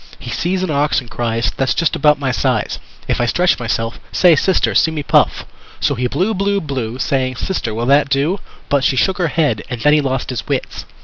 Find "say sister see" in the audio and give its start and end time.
4.11-4.89